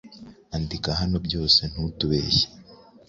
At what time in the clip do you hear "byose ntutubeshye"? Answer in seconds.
1.27-2.47